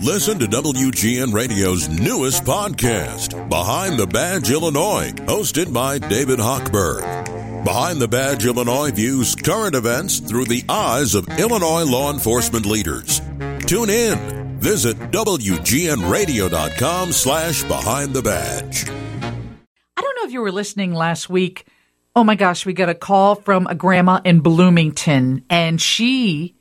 Listen 0.00 0.38
to 0.40 0.46
WGN 0.46 1.32
Radio's 1.32 1.88
newest 1.88 2.44
podcast, 2.44 3.48
Behind 3.48 3.98
the 3.98 4.06
Badge 4.06 4.50
Illinois, 4.50 5.12
hosted 5.26 5.72
by 5.72 5.98
David 5.98 6.38
Hochberg. 6.38 7.64
Behind 7.64 8.00
the 8.00 8.08
Badge 8.08 8.46
Illinois 8.46 8.90
views 8.90 9.36
current 9.36 9.76
events 9.76 10.18
through 10.18 10.46
the 10.46 10.64
eyes 10.68 11.14
of 11.14 11.28
Illinois 11.38 11.84
law 11.84 12.12
enforcement 12.12 12.66
leaders. 12.66 13.20
Tune 13.66 13.90
in. 13.90 14.58
Visit 14.58 14.96
WGNRadio.com 15.12 17.12
slash 17.12 17.62
Behind 17.64 18.12
the 18.12 18.22
Badge. 18.22 18.88
I 18.88 20.00
don't 20.00 20.16
know 20.16 20.24
if 20.24 20.32
you 20.32 20.40
were 20.40 20.52
listening 20.52 20.92
last 20.92 21.30
week. 21.30 21.66
Oh 22.14 22.24
my 22.24 22.34
gosh, 22.34 22.66
we 22.66 22.72
got 22.72 22.88
a 22.88 22.94
call 22.94 23.36
from 23.36 23.66
a 23.68 23.74
grandma 23.74 24.20
in 24.24 24.40
Bloomington, 24.40 25.44
and 25.48 25.80
she 25.80 26.54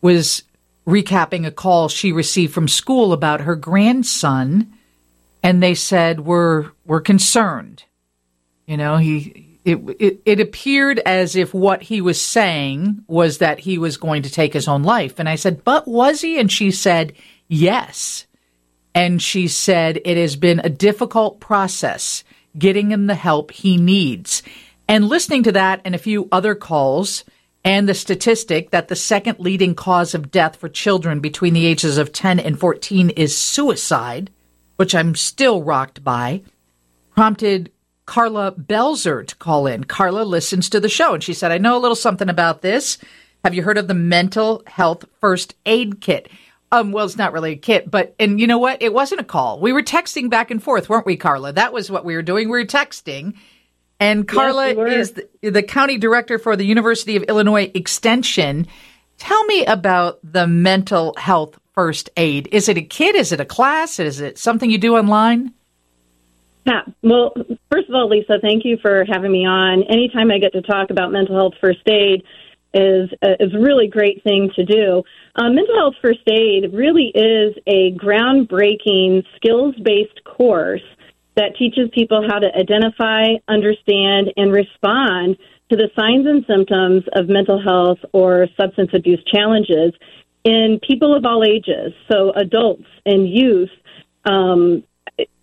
was 0.00 0.44
recapping 0.86 1.46
a 1.46 1.50
call 1.50 1.88
she 1.88 2.12
received 2.12 2.54
from 2.54 2.68
school 2.68 3.12
about 3.12 3.42
her 3.42 3.56
grandson, 3.56 4.72
and 5.42 5.62
they 5.62 5.74
said 5.74 6.20
we're 6.20 6.70
we're 6.84 7.00
concerned. 7.00 7.84
You 8.66 8.76
know, 8.76 8.96
he 8.96 9.58
it, 9.64 9.78
it 9.98 10.22
it 10.24 10.40
appeared 10.40 11.00
as 11.00 11.34
if 11.34 11.52
what 11.52 11.82
he 11.82 12.00
was 12.00 12.20
saying 12.20 13.02
was 13.08 13.38
that 13.38 13.60
he 13.60 13.78
was 13.78 13.96
going 13.96 14.22
to 14.22 14.30
take 14.30 14.52
his 14.52 14.68
own 14.68 14.82
life, 14.82 15.18
and 15.18 15.28
I 15.28 15.34
said, 15.34 15.64
"But 15.64 15.88
was 15.88 16.20
he?" 16.20 16.38
And 16.38 16.50
she 16.50 16.70
said, 16.70 17.12
"Yes." 17.48 18.26
And 18.94 19.20
she 19.20 19.46
said 19.46 20.00
it 20.06 20.16
has 20.16 20.36
been 20.36 20.60
a 20.60 20.70
difficult 20.70 21.38
process 21.38 22.24
getting 22.56 22.90
him 22.90 23.06
the 23.06 23.14
help 23.14 23.50
he 23.50 23.76
needs. 23.76 24.42
And 24.88 25.08
listening 25.08 25.42
to 25.42 25.52
that 25.52 25.82
and 25.84 25.94
a 25.94 25.98
few 25.98 26.28
other 26.32 26.54
calls, 26.54 27.24
and 27.66 27.88
the 27.88 27.94
statistic 27.94 28.70
that 28.70 28.86
the 28.86 28.94
second 28.94 29.40
leading 29.40 29.74
cause 29.74 30.14
of 30.14 30.30
death 30.30 30.54
for 30.54 30.68
children 30.68 31.18
between 31.18 31.52
the 31.52 31.66
ages 31.66 31.98
of 31.98 32.12
10 32.12 32.38
and 32.38 32.60
14 32.60 33.10
is 33.10 33.36
suicide, 33.36 34.30
which 34.76 34.94
I'm 34.94 35.16
still 35.16 35.64
rocked 35.64 36.04
by, 36.04 36.42
prompted 37.16 37.72
Karla 38.06 38.52
Belzer 38.52 39.26
to 39.26 39.34
call 39.34 39.66
in. 39.66 39.82
Karla 39.82 40.22
listens 40.22 40.70
to 40.70 40.78
the 40.78 40.88
show 40.88 41.14
and 41.14 41.24
she 41.24 41.34
said, 41.34 41.50
I 41.50 41.58
know 41.58 41.76
a 41.76 41.80
little 41.80 41.96
something 41.96 42.28
about 42.28 42.62
this. 42.62 42.98
Have 43.42 43.52
you 43.52 43.64
heard 43.64 43.78
of 43.78 43.88
the 43.88 43.94
mental 43.94 44.62
health 44.68 45.04
first 45.20 45.56
aid 45.66 46.00
kit? 46.00 46.28
Um, 46.70 46.92
well, 46.92 47.04
it's 47.04 47.16
not 47.16 47.32
really 47.32 47.52
a 47.52 47.56
kit, 47.56 47.90
but, 47.90 48.14
and 48.20 48.38
you 48.38 48.46
know 48.46 48.58
what? 48.58 48.80
It 48.80 48.94
wasn't 48.94 49.22
a 49.22 49.24
call. 49.24 49.58
We 49.58 49.72
were 49.72 49.82
texting 49.82 50.30
back 50.30 50.52
and 50.52 50.62
forth, 50.62 50.88
weren't 50.88 51.06
we, 51.06 51.16
Karla? 51.16 51.52
That 51.52 51.72
was 51.72 51.90
what 51.90 52.04
we 52.04 52.14
were 52.14 52.22
doing. 52.22 52.48
We 52.48 52.58
were 52.58 52.64
texting 52.64 53.34
and 53.98 54.28
Karla 54.28 54.74
yes, 54.74 55.08
is 55.08 55.12
the, 55.12 55.50
the, 55.50 55.62
county 55.62 55.98
director 55.98 56.38
for 56.38 56.56
the 56.56 56.64
University 56.64 57.16
of 57.16 57.22
Illinois 57.24 57.70
Extension. 57.74 58.66
Tell 59.18 59.44
me 59.44 59.64
about 59.64 60.18
the 60.22 60.46
mental 60.46 61.14
health 61.16 61.58
first 61.74 62.10
aid. 62.16 62.48
Is 62.52 62.68
it 62.68 62.76
a 62.76 62.82
kit? 62.82 63.14
Is 63.14 63.32
it 63.32 63.40
a 63.40 63.44
class? 63.44 63.98
Is 63.98 64.20
it 64.20 64.38
something 64.38 64.70
you 64.70 64.78
do 64.78 64.96
online? 64.96 65.52
Yeah. 66.66 66.82
Well, 67.02 67.32
first 67.70 67.88
of 67.88 67.94
all, 67.94 68.08
Lisa, 68.08 68.38
thank 68.40 68.64
you 68.64 68.76
for 68.82 69.04
having 69.04 69.30
me 69.30 69.46
on. 69.46 69.84
Anytime 69.84 70.30
I 70.30 70.38
get 70.38 70.52
to 70.52 70.62
talk 70.62 70.90
about 70.90 71.12
mental 71.12 71.36
health 71.36 71.54
first 71.60 71.88
aid 71.88 72.24
is 72.74 73.08
a, 73.22 73.42
is 73.42 73.54
a 73.54 73.58
really 73.58 73.86
great 73.86 74.22
thing 74.24 74.50
to 74.56 74.64
do. 74.64 75.02
Um, 75.36 75.54
mental 75.54 75.76
health 75.76 75.94
first 76.02 76.26
aid 76.26 76.72
really 76.74 77.12
is 77.14 77.54
a 77.66 77.92
groundbreaking 77.92 79.24
skills 79.36 79.74
based 79.82 80.24
course 80.24 80.82
that 81.36 81.56
teaches 81.58 81.90
people 81.92 82.26
how 82.26 82.38
to 82.38 82.48
identify, 82.56 83.26
understand, 83.46 84.32
and 84.36 84.52
respond 84.52 85.36
to 85.70 85.76
the 85.76 85.90
signs 85.98 86.26
and 86.26 86.44
symptoms 86.46 87.04
of 87.14 87.28
mental 87.28 87.62
health 87.62 87.98
or 88.12 88.46
substance 88.58 88.90
abuse 88.94 89.22
challenges 89.32 89.92
in 90.44 90.80
people 90.86 91.14
of 91.14 91.26
all 91.26 91.44
ages. 91.44 91.92
So 92.10 92.32
adults 92.32 92.86
and 93.04 93.28
youth 93.28 93.70
um, 94.24 94.84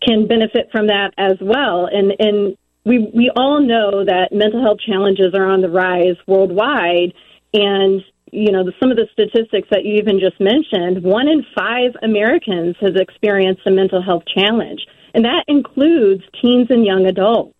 can 0.01 0.27
benefit 0.27 0.69
from 0.71 0.87
that 0.87 1.13
as 1.17 1.37
well. 1.41 1.87
And, 1.91 2.13
and 2.19 2.57
we, 2.85 3.11
we 3.13 3.31
all 3.35 3.61
know 3.61 4.03
that 4.05 4.29
mental 4.31 4.61
health 4.61 4.79
challenges 4.79 5.33
are 5.35 5.45
on 5.45 5.61
the 5.61 5.69
rise 5.69 6.15
worldwide. 6.25 7.13
And, 7.53 8.01
you 8.31 8.51
know, 8.51 8.63
the, 8.63 8.73
some 8.79 8.91
of 8.91 8.97
the 8.97 9.07
statistics 9.11 9.67
that 9.71 9.83
you 9.83 9.95
even 9.95 10.19
just 10.19 10.39
mentioned, 10.39 11.03
one 11.03 11.27
in 11.27 11.45
five 11.55 11.91
Americans 12.01 12.75
has 12.81 12.95
experienced 12.95 13.61
a 13.67 13.71
mental 13.71 14.01
health 14.01 14.23
challenge 14.25 14.81
and 15.13 15.25
that 15.25 15.45
includes 15.47 16.23
teens 16.41 16.67
and 16.69 16.85
young 16.85 17.05
adults. 17.05 17.55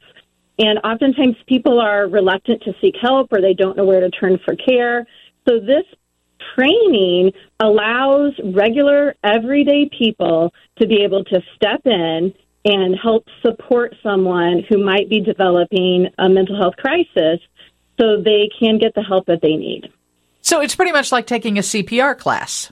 And 0.60 0.80
oftentimes 0.84 1.36
people 1.48 1.80
are 1.80 2.08
reluctant 2.08 2.62
to 2.64 2.74
seek 2.80 2.96
help 3.02 3.32
or 3.32 3.42
they 3.42 3.54
don't 3.54 3.76
know 3.76 3.86
where 3.86 4.02
to 4.02 4.10
turn 4.10 4.40
for 4.46 4.56
care. 4.56 5.06
So 5.48 5.60
this 5.60 5.86
training 6.56 7.32
allows 7.60 8.34
regular, 8.44 9.16
everyday 9.24 9.90
people 9.98 10.54
to 10.80 10.88
be 10.88 11.02
able 11.04 11.24
to 11.26 11.42
step 11.56 11.82
in 11.86 12.34
and 12.66 12.96
help 13.02 13.26
support 13.42 13.96
someone 14.02 14.64
who 14.70 14.84
might 14.84 15.10
be 15.10 15.20
developing 15.20 16.08
a 16.18 16.30
mental 16.30 16.58
health 16.58 16.76
crisis 16.78 17.40
so 18.00 18.22
they 18.22 18.50
can 18.60 18.80
get 18.80 18.94
the 18.96 19.04
help 19.04 19.26
that 19.26 19.42
they 19.42 19.56
need. 19.56 19.90
So 20.42 20.62
it's 20.62 20.76
pretty 20.76 20.92
much 20.92 21.12
like 21.12 21.28
taking 21.28 21.58
a 21.58 21.62
CPR 21.62 22.18
class. 22.18 22.72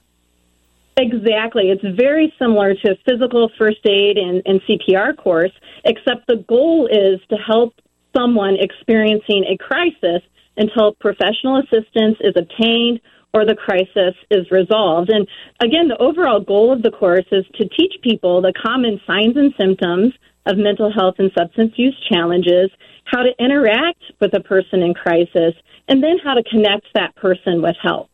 Exactly. 0.97 1.71
It's 1.71 1.97
very 1.97 2.33
similar 2.37 2.73
to 2.73 2.91
a 2.91 2.95
physical 3.09 3.49
first 3.57 3.85
aid 3.85 4.17
and, 4.17 4.41
and 4.45 4.61
CPR 4.63 5.15
course, 5.17 5.51
except 5.85 6.27
the 6.27 6.43
goal 6.47 6.87
is 6.87 7.19
to 7.29 7.37
help 7.37 7.73
someone 8.15 8.57
experiencing 8.59 9.45
a 9.49 9.57
crisis 9.57 10.21
until 10.57 10.93
professional 10.95 11.57
assistance 11.57 12.17
is 12.19 12.33
obtained 12.35 12.99
or 13.33 13.45
the 13.45 13.55
crisis 13.55 14.15
is 14.29 14.51
resolved. 14.51 15.09
And 15.09 15.27
again, 15.61 15.87
the 15.87 15.97
overall 15.97 16.41
goal 16.41 16.73
of 16.73 16.83
the 16.83 16.91
course 16.91 17.25
is 17.31 17.45
to 17.55 17.67
teach 17.69 17.93
people 18.03 18.41
the 18.41 18.53
common 18.61 18.99
signs 19.07 19.37
and 19.37 19.53
symptoms 19.59 20.13
of 20.45 20.57
mental 20.57 20.91
health 20.91 21.15
and 21.19 21.31
substance 21.37 21.71
use 21.77 21.95
challenges, 22.11 22.69
how 23.05 23.23
to 23.23 23.31
interact 23.39 24.03
with 24.19 24.33
a 24.33 24.41
person 24.41 24.81
in 24.81 24.93
crisis, 24.93 25.53
and 25.87 26.03
then 26.03 26.17
how 26.23 26.33
to 26.33 26.43
connect 26.43 26.87
that 26.93 27.15
person 27.15 27.61
with 27.61 27.75
help. 27.81 28.09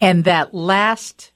And 0.00 0.24
that 0.24 0.54
last 0.54 1.32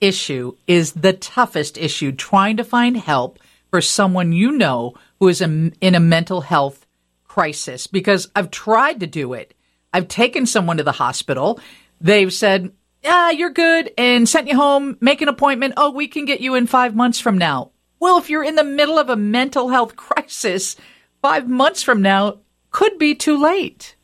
issue 0.00 0.56
is 0.66 0.92
the 0.92 1.12
toughest 1.12 1.78
issue 1.78 2.12
trying 2.12 2.56
to 2.56 2.64
find 2.64 2.96
help 2.96 3.38
for 3.70 3.80
someone 3.80 4.32
you 4.32 4.52
know 4.52 4.94
who 5.18 5.28
is 5.28 5.40
in 5.40 5.74
a 5.82 6.00
mental 6.00 6.40
health 6.40 6.86
crisis 7.24 7.86
because 7.86 8.28
I've 8.34 8.50
tried 8.50 9.00
to 9.00 9.06
do 9.06 9.32
it. 9.34 9.54
I've 9.92 10.08
taken 10.08 10.46
someone 10.46 10.78
to 10.78 10.82
the 10.82 10.92
hospital. 10.92 11.60
They've 12.00 12.32
said, 12.32 12.72
ah, 13.04 13.30
you're 13.30 13.50
good 13.50 13.92
and 13.96 14.28
sent 14.28 14.48
you 14.48 14.56
home, 14.56 14.96
make 15.00 15.22
an 15.22 15.28
appointment. 15.28 15.74
Oh, 15.76 15.90
we 15.90 16.08
can 16.08 16.24
get 16.24 16.40
you 16.40 16.54
in 16.54 16.66
five 16.66 16.94
months 16.94 17.20
from 17.20 17.38
now. 17.38 17.70
Well, 17.98 18.18
if 18.18 18.30
you're 18.30 18.44
in 18.44 18.56
the 18.56 18.64
middle 18.64 18.98
of 18.98 19.10
a 19.10 19.16
mental 19.16 19.68
health 19.68 19.96
crisis, 19.96 20.76
five 21.22 21.48
months 21.48 21.82
from 21.82 22.02
now 22.02 22.38
could 22.70 22.98
be 22.98 23.14
too 23.14 23.36
late 23.36 23.96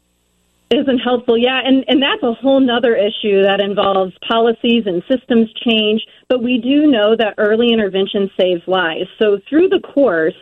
isn't 0.70 0.98
helpful. 0.98 1.38
Yeah, 1.38 1.60
and, 1.64 1.84
and 1.88 2.02
that's 2.02 2.22
a 2.22 2.32
whole 2.32 2.60
nother 2.60 2.96
issue 2.96 3.42
that 3.42 3.60
involves 3.60 4.12
policies 4.26 4.84
and 4.86 5.02
systems 5.08 5.52
change. 5.64 6.02
But 6.28 6.42
we 6.42 6.58
do 6.58 6.90
know 6.90 7.14
that 7.16 7.34
early 7.38 7.72
intervention 7.72 8.30
saves 8.38 8.62
lives. 8.66 9.08
So 9.20 9.38
through 9.48 9.68
the 9.68 9.80
course, 9.80 10.34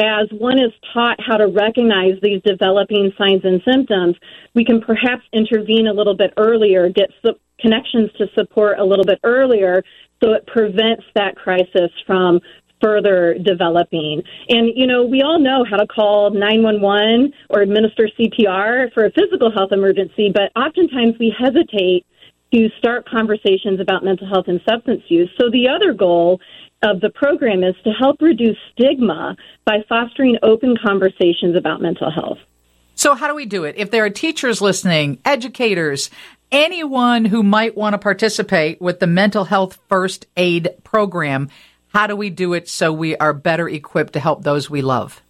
as 0.00 0.28
one 0.30 0.58
is 0.58 0.72
taught 0.92 1.18
how 1.20 1.36
to 1.36 1.48
recognize 1.48 2.14
these 2.22 2.40
developing 2.44 3.12
signs 3.18 3.44
and 3.44 3.60
symptoms, 3.68 4.16
we 4.54 4.64
can 4.64 4.80
perhaps 4.80 5.22
intervene 5.32 5.88
a 5.88 5.92
little 5.92 6.16
bit 6.16 6.32
earlier, 6.36 6.88
get 6.88 7.10
su- 7.24 7.38
connections 7.60 8.10
to 8.18 8.26
support 8.36 8.78
a 8.78 8.84
little 8.84 9.04
bit 9.04 9.18
earlier, 9.24 9.82
so 10.22 10.32
it 10.32 10.46
prevents 10.46 11.04
that 11.14 11.36
crisis 11.36 11.90
from 12.06 12.40
further 12.80 13.36
developing. 13.42 14.22
And, 14.48 14.70
you 14.74 14.86
know, 14.86 15.04
we 15.04 15.22
all 15.22 15.38
know 15.38 15.64
how 15.68 15.76
to 15.76 15.86
call 15.86 16.30
911 16.30 17.32
or 17.50 17.60
administer 17.60 18.08
CPR 18.18 18.92
for 18.92 19.04
a 19.04 19.12
physical 19.12 19.50
health 19.50 19.72
emergency, 19.72 20.32
but 20.32 20.52
oftentimes 20.60 21.14
we 21.18 21.34
hesitate 21.36 22.06
to 22.52 22.68
start 22.78 23.08
conversations 23.08 23.80
about 23.80 24.04
mental 24.04 24.26
health 24.26 24.46
and 24.48 24.60
substance 24.68 25.02
use. 25.08 25.30
So 25.38 25.50
the 25.50 25.68
other 25.68 25.92
goal 25.92 26.40
of 26.82 27.00
the 27.00 27.10
program 27.10 27.62
is 27.62 27.74
to 27.84 27.90
help 27.90 28.20
reduce 28.20 28.56
stigma 28.72 29.36
by 29.64 29.78
fostering 29.88 30.38
open 30.42 30.76
conversations 30.82 31.56
about 31.56 31.80
mental 31.80 32.10
health. 32.10 32.38
So, 32.94 33.14
how 33.14 33.28
do 33.28 33.34
we 33.34 33.46
do 33.46 33.64
it? 33.64 33.76
If 33.78 33.90
there 33.90 34.04
are 34.04 34.10
teachers 34.10 34.60
listening, 34.60 35.18
educators, 35.24 36.10
anyone 36.50 37.24
who 37.24 37.42
might 37.42 37.76
want 37.76 37.94
to 37.94 37.98
participate 37.98 38.80
with 38.80 38.98
the 38.98 39.06
mental 39.06 39.44
health 39.44 39.78
first 39.88 40.26
aid 40.36 40.70
program, 40.82 41.48
how 41.94 42.06
do 42.06 42.16
we 42.16 42.30
do 42.30 42.54
it 42.54 42.68
so 42.68 42.92
we 42.92 43.16
are 43.16 43.32
better 43.32 43.68
equipped 43.68 44.12
to 44.14 44.20
help 44.20 44.44
those 44.44 44.70
we 44.70 44.82
love? 44.82 45.20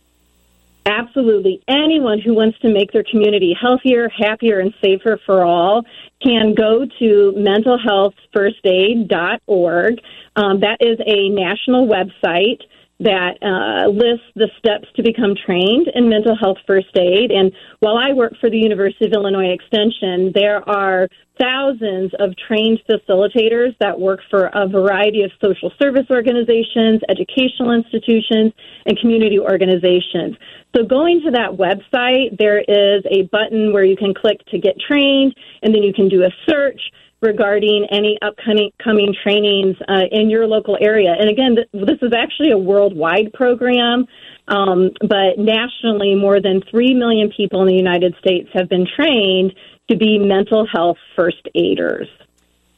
Absolutely. 0.86 1.62
Anyone 1.68 2.18
who 2.18 2.34
wants 2.34 2.58
to 2.60 2.72
make 2.72 2.92
their 2.92 3.04
community 3.10 3.54
healthier, 3.60 4.08
happier, 4.08 4.60
and 4.60 4.72
safer 4.82 5.20
for 5.26 5.44
all 5.44 5.84
can 6.22 6.54
go 6.54 6.86
to 6.98 7.34
mentalhealthfirstaid.org. 7.36 10.00
Um, 10.36 10.60
that 10.60 10.78
is 10.80 10.98
a 11.06 11.28
national 11.28 11.86
website. 11.86 12.62
That 13.00 13.38
uh, 13.42 13.88
lists 13.90 14.26
the 14.34 14.48
steps 14.58 14.88
to 14.96 15.02
become 15.02 15.34
trained 15.46 15.88
in 15.94 16.08
mental 16.08 16.36
health 16.36 16.58
first 16.66 16.96
aid. 16.96 17.30
And 17.30 17.52
while 17.78 17.96
I 17.96 18.12
work 18.12 18.34
for 18.40 18.50
the 18.50 18.58
University 18.58 19.06
of 19.06 19.12
Illinois 19.12 19.52
Extension, 19.52 20.32
there 20.34 20.68
are 20.68 21.08
thousands 21.40 22.10
of 22.18 22.34
trained 22.36 22.80
facilitators 22.90 23.76
that 23.78 23.98
work 23.98 24.18
for 24.28 24.50
a 24.52 24.66
variety 24.66 25.22
of 25.22 25.30
social 25.40 25.70
service 25.80 26.06
organizations, 26.10 27.00
educational 27.08 27.70
institutions, 27.70 28.52
and 28.86 28.98
community 28.98 29.38
organizations. 29.38 30.36
So 30.74 30.84
going 30.84 31.22
to 31.22 31.30
that 31.30 31.50
website, 31.52 32.36
there 32.36 32.58
is 32.58 33.04
a 33.10 33.22
button 33.30 33.72
where 33.72 33.84
you 33.84 33.96
can 33.96 34.12
click 34.12 34.44
to 34.50 34.58
get 34.58 34.74
trained, 34.80 35.34
and 35.62 35.72
then 35.72 35.84
you 35.84 35.94
can 35.94 36.08
do 36.08 36.24
a 36.24 36.30
search 36.48 36.80
regarding 37.20 37.86
any 37.90 38.18
upcoming 38.22 38.70
coming 38.82 39.14
trainings 39.22 39.76
uh, 39.88 40.02
in 40.10 40.30
your 40.30 40.46
local 40.46 40.76
area. 40.80 41.14
And 41.18 41.28
again, 41.28 41.56
th- 41.56 41.68
this 41.72 41.98
is 42.02 42.12
actually 42.12 42.50
a 42.52 42.58
worldwide 42.58 43.32
program, 43.32 44.06
um, 44.46 44.90
but 45.00 45.38
nationally, 45.38 46.14
more 46.14 46.40
than 46.40 46.62
3 46.70 46.94
million 46.94 47.30
people 47.36 47.60
in 47.62 47.68
the 47.68 47.74
United 47.74 48.14
States 48.20 48.48
have 48.54 48.68
been 48.68 48.86
trained 48.86 49.52
to 49.90 49.96
be 49.96 50.18
mental 50.18 50.66
health 50.66 50.98
first 51.16 51.48
aiders. 51.54 52.08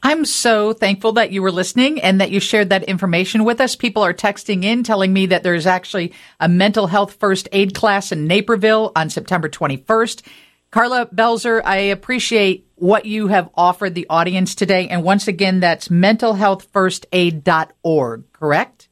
I'm 0.03 0.25
so 0.25 0.73
thankful 0.73 1.11
that 1.13 1.31
you 1.31 1.43
were 1.43 1.51
listening 1.51 2.01
and 2.01 2.19
that 2.21 2.31
you 2.31 2.39
shared 2.39 2.69
that 2.69 2.83
information 2.85 3.43
with 3.43 3.61
us. 3.61 3.75
People 3.75 4.03
are 4.03 4.13
texting 4.13 4.63
in 4.63 4.83
telling 4.83 5.13
me 5.13 5.27
that 5.27 5.43
there's 5.43 5.67
actually 5.67 6.11
a 6.39 6.49
mental 6.49 6.87
health 6.87 7.13
first 7.19 7.47
aid 7.51 7.75
class 7.75 8.11
in 8.11 8.25
Naperville 8.25 8.91
on 8.95 9.11
September 9.11 9.47
21st. 9.47 10.23
Karla 10.71 11.05
Belzer, 11.07 11.61
I 11.63 11.77
appreciate 11.77 12.67
what 12.75 13.05
you 13.05 13.27
have 13.27 13.49
offered 13.55 13.93
the 13.93 14.07
audience 14.09 14.55
today. 14.55 14.87
And 14.87 15.03
once 15.03 15.27
again, 15.27 15.59
that's 15.59 15.89
mentalhealthfirstaid.org, 15.89 18.33
correct? 18.33 18.87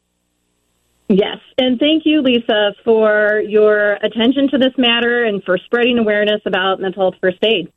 Yes. 1.08 1.38
And 1.58 1.80
thank 1.80 2.06
you, 2.06 2.22
Lisa, 2.22 2.76
for 2.84 3.40
your 3.40 3.94
attention 3.94 4.50
to 4.50 4.60
this 4.60 4.74
matter 4.78 5.24
and 5.24 5.44
for 5.44 5.58
spreading 5.58 5.98
awareness 5.98 6.42
about 6.46 6.80
mental 6.80 7.02
health 7.04 7.16
first 7.20 7.44
aid. 7.44 7.72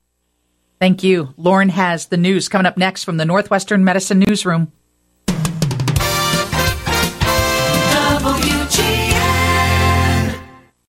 Thank 0.79 1.03
you. 1.05 1.33
Lauren 1.37 1.71
has 1.71 2.07
the 2.07 2.17
news 2.17 2.49
coming 2.49 2.67
up 2.67 2.77
next 2.77 3.05
from 3.05 3.17
the 3.17 3.25
Northwestern 3.25 3.85
Medicine 3.85 4.19
Newsroom. 4.19 4.73